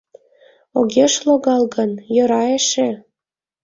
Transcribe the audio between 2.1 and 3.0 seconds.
йӧра эше.